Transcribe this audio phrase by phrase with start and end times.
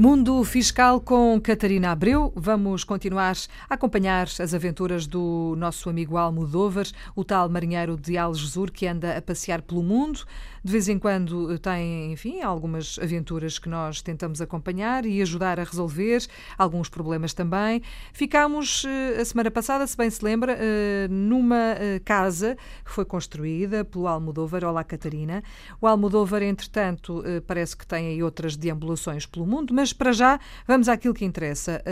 [0.00, 2.32] Mundo Fiscal com Catarina Abreu.
[2.36, 3.36] Vamos continuar
[3.68, 6.86] a acompanhar as aventuras do nosso amigo Almodóvar,
[7.16, 10.20] o tal marinheiro de Algesur que anda a passear pelo mundo.
[10.62, 15.64] De vez em quando tem, enfim, algumas aventuras que nós tentamos acompanhar e ajudar a
[15.64, 16.24] resolver,
[16.56, 17.82] alguns problemas também.
[18.12, 23.04] Ficámos eh, a semana passada, se bem se lembra, eh, numa eh, casa que foi
[23.04, 24.62] construída pelo Almodóvar.
[24.64, 25.42] Olá, Catarina.
[25.80, 30.88] O Almodóvar, entretanto, parece que tem aí outras deambulações pelo mundo, mas para já vamos
[30.88, 31.82] àquilo que interessa.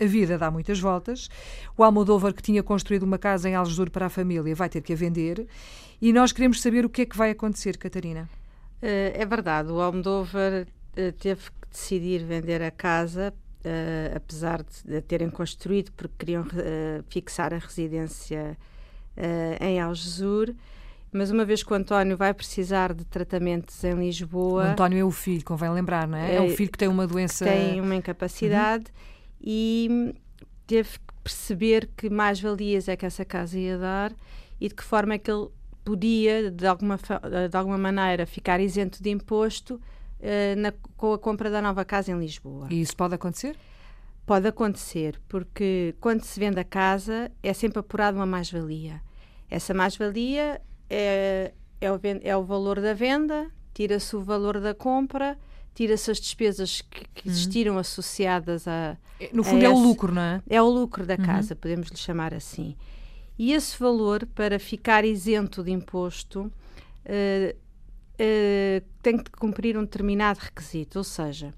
[0.00, 1.28] A vida dá muitas voltas.
[1.76, 4.94] O Almodóvar, que tinha construído uma casa em Algesur para a família, vai ter que
[4.94, 5.46] a vender.
[6.00, 8.28] E nós queremos saber o que é que vai acontecer, Catarina.
[8.82, 15.02] Uh, é verdade, o Almodóvar uh, teve que decidir vender a casa, uh, apesar de,
[15.02, 16.46] terem construído, porque queriam
[17.10, 18.56] fixar a residência
[19.60, 20.54] em Algesur.
[21.12, 24.64] Mas uma vez que o António vai precisar de tratamentos em Lisboa.
[24.64, 26.36] O António é o filho, convém lembrar, não é?
[26.36, 27.44] É, o filho que tem uma doença.
[27.44, 29.40] Tem uma incapacidade uhum.
[29.42, 30.14] e
[30.66, 34.12] teve que perceber que mais valias é que essa casa ia dar
[34.60, 35.48] e de que forma é que ele
[35.84, 41.50] podia, de alguma, de alguma maneira, ficar isento de imposto uh, na, com a compra
[41.50, 42.68] da nova casa em Lisboa.
[42.70, 43.56] E isso pode acontecer?
[44.24, 49.02] Pode acontecer, porque quando se vende a casa é sempre apurado uma mais-valia.
[49.50, 55.38] Essa mais-valia é, é, o, é o valor da venda, tira-se o valor da compra,
[55.74, 57.32] tira-se as despesas que, que uhum.
[57.32, 58.98] existiram associadas a.
[59.32, 60.42] No fundo, a é esse, o lucro, não é?
[60.48, 61.24] É o lucro da uhum.
[61.24, 62.76] casa, podemos lhe chamar assim.
[63.38, 66.40] E esse valor, para ficar isento de imposto,
[67.06, 70.98] uh, uh, tem que cumprir um determinado requisito.
[70.98, 71.54] Ou seja,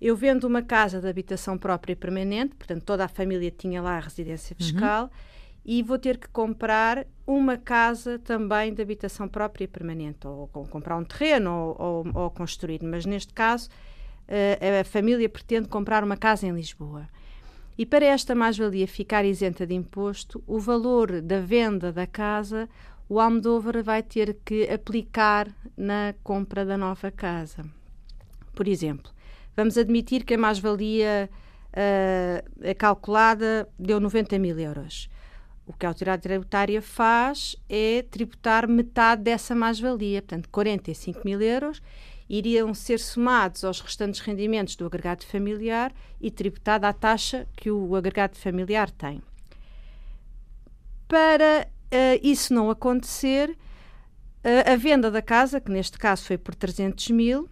[0.00, 3.96] eu vendo uma casa de habitação própria e permanente, portanto, toda a família tinha lá
[3.96, 4.66] a residência uhum.
[4.66, 5.10] fiscal, uhum.
[5.68, 10.96] E vou ter que comprar uma casa também de habitação própria permanente, ou, ou comprar
[10.96, 12.80] um terreno ou, ou, ou, construir.
[12.84, 13.68] Mas neste caso,
[14.28, 17.08] uh, a família pretende comprar uma casa em Lisboa.
[17.76, 22.68] E para esta mais-valia ficar isenta de imposto, o valor da venda da casa,
[23.08, 27.66] o Almodóvar vai ter que aplicar na compra da nova casa.
[28.54, 29.10] Por exemplo,
[29.56, 31.28] vamos admitir que a mais-valia
[31.72, 35.10] uh, calculada deu 90 mil euros.
[35.66, 41.82] O que a autoridade tributária faz é tributar metade dessa mais-valia, portanto, 45 mil euros,
[42.28, 47.96] iriam ser somados aos restantes rendimentos do agregado familiar e tributada a taxa que o
[47.96, 49.20] agregado familiar tem.
[51.08, 56.54] Para uh, isso não acontecer, uh, a venda da casa, que neste caso foi por
[56.54, 57.48] 300 mil,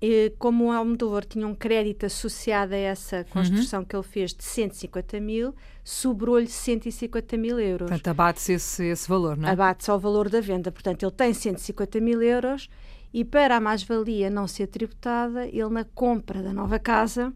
[0.00, 3.86] e como o Almodóvar tinha um crédito associado a essa construção uhum.
[3.86, 7.88] que ele fez de 150 mil, sobrou-lhe 150 mil euros.
[7.88, 9.52] Portanto, abate-se esse, esse valor, não é?
[9.52, 10.70] Abate-se ao valor da venda.
[10.70, 12.68] Portanto, ele tem 150 mil euros
[13.12, 17.32] e para a mais-valia não ser tributada, ele na compra da nova casa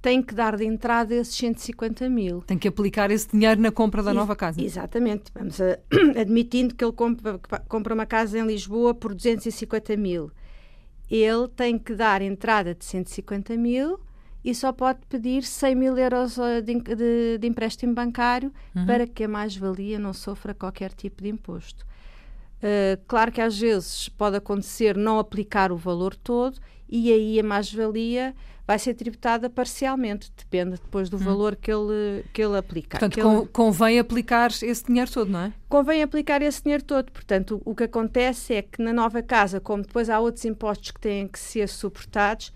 [0.00, 2.40] tem que dar de entrada esses 150 mil.
[2.42, 4.62] Tem que aplicar esse dinheiro na compra da nova casa.
[4.62, 5.32] Exatamente.
[5.34, 5.78] Vamos a,
[6.20, 10.30] admitindo que ele compra, compra uma casa em Lisboa por 250 mil.
[11.10, 14.00] Ele tem que dar entrada de 150 mil
[14.44, 18.86] e só pode pedir 100 mil euros eh, de, de, de empréstimo bancário uhum.
[18.86, 21.84] para que a mais-valia não sofra qualquer tipo de imposto.
[22.56, 26.58] Uh, claro que às vezes pode acontecer não aplicar o valor todo
[26.88, 28.34] e aí a mais-valia
[28.66, 31.20] vai ser tributada parcialmente, depende depois do hum.
[31.20, 32.98] valor que ele, que ele aplicar.
[32.98, 33.48] Portanto, ele...
[33.52, 35.52] convém aplicar esse dinheiro todo, não é?
[35.68, 37.12] Convém aplicar esse dinheiro todo.
[37.12, 40.90] Portanto, o, o que acontece é que na nova casa, como depois há outros impostos
[40.90, 42.52] que têm que ser suportados,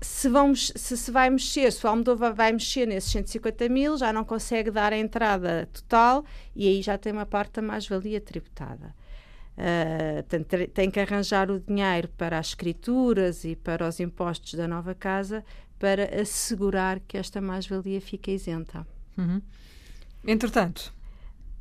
[0.00, 4.12] se, vamos, se se vai mexer, se o Almodóvar vai mexer nesses 150 mil, já
[4.12, 6.24] não consegue dar a entrada total
[6.54, 8.94] e aí já tem uma parte da mais-valia tributada.
[9.56, 14.68] Uh, tem, tem, que arranjar o dinheiro para as escrituras e para os impostos da
[14.68, 15.42] nova casa
[15.78, 18.86] para assegurar que esta mais-valia fique isenta.
[19.16, 19.40] Uhum.
[20.26, 20.92] Entretanto?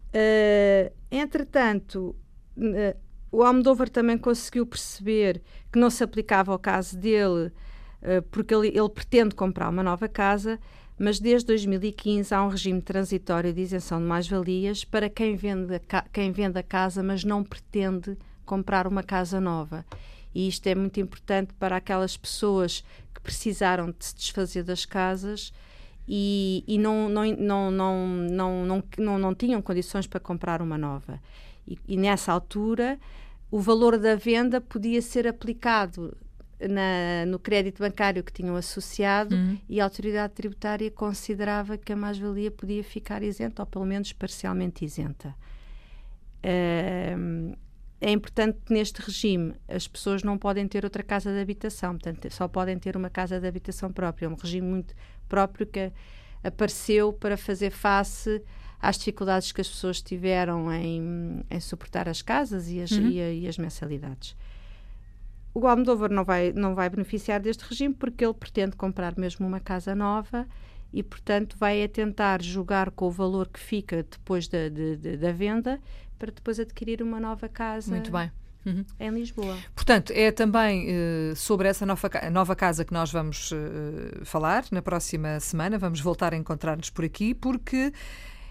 [0.09, 2.13] Uh, entretanto,
[2.57, 3.00] uh,
[3.31, 5.41] o Almodóvar também conseguiu perceber
[5.71, 7.51] que não se aplicava ao caso dele,
[8.30, 10.59] porque ele, ele pretende comprar uma nova casa
[10.97, 15.80] mas desde 2015 há um regime transitório de isenção de mais-valias para quem vende,
[16.13, 19.86] quem vende a casa, mas não pretende comprar uma casa nova.
[20.33, 22.83] E isto é muito importante para aquelas pessoas
[23.13, 25.53] que precisaram de se desfazer das casas
[26.07, 30.77] e, e não, não, não, não, não, não, não, não tinham condições para comprar uma
[30.77, 31.19] nova.
[31.68, 33.00] E, e nessa altura,
[33.50, 36.15] o valor da venda podia ser aplicado
[36.60, 39.57] na, no crédito bancário que tinham associado uhum.
[39.68, 44.86] e a autoridade tributária considerava que a mais-valia podia ficar isenta, ou pelo menos parcialmente
[44.86, 45.36] isenta.
[46.44, 47.56] Uh,
[48.00, 52.31] é importante que neste regime as pessoas não podem ter outra casa de habitação, portanto,
[52.31, 54.28] só podem ter uma casa de habitação própria.
[54.28, 54.94] É um regime muito
[55.28, 55.92] próprio que
[56.44, 58.42] apareceu para fazer face
[58.80, 63.08] às dificuldades que as pessoas tiveram em, em suportar as casas e as, uhum.
[63.08, 64.36] e, e as mensalidades.
[65.56, 69.62] O Almodóvar não vai, não vai beneficiar deste regime porque ele pretende comprar mesmo uma
[69.62, 70.46] casa nova
[70.92, 75.31] e, portanto, vai a tentar jogar com o valor que fica depois da, de, da
[75.31, 75.80] venda
[76.19, 77.90] para depois adquirir uma nova casa.
[77.90, 78.30] Muito bem.
[78.66, 78.84] Uhum.
[79.00, 79.56] Em Lisboa.
[79.74, 84.81] Portanto, é também uh, sobre essa nova, nova casa que nós vamos uh, falar na
[84.81, 85.78] próxima semana.
[85.78, 87.94] Vamos voltar a encontrar-nos por aqui, porque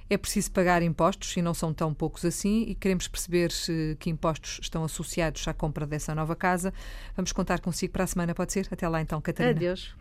[0.08, 3.50] é preciso pagar impostos e não são tão poucos assim e queremos perceber
[3.98, 6.72] que impostos estão associados à compra dessa nova casa.
[7.16, 8.68] Vamos contar consigo para a semana, pode ser?
[8.70, 9.56] Até lá então, Catarina.
[9.56, 9.94] Adeus.